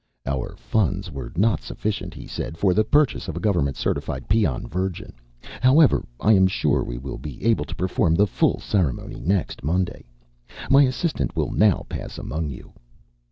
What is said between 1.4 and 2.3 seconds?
sufficient," he